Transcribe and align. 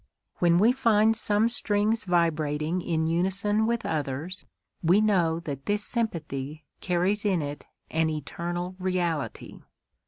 When 0.39 0.57
we 0.57 0.71
find 0.71 1.15
some 1.15 1.47
strings 1.47 2.05
vibrating 2.05 2.81
in 2.81 3.05
unison 3.05 3.67
with 3.67 3.85
others, 3.85 4.47
we 4.81 4.99
know 4.99 5.39
that 5.41 5.67
this 5.67 5.83
sympathy 5.83 6.65
carries 6.79 7.23
in 7.23 7.43
it 7.43 7.67
an 7.91 8.09
eternal 8.09 8.75
reality. 8.79 9.59